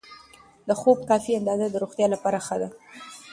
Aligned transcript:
د 0.67 0.69
خوب 0.81 0.97
کافي 1.09 1.31
اندازه 1.39 1.65
د 1.69 1.75
روغتیا 1.83 2.07
لپاره 2.13 2.37
ښه 2.45 2.55
ده. 2.61 2.69